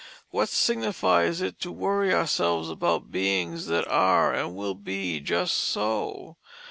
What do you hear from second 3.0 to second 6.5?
beings that are and will be just so?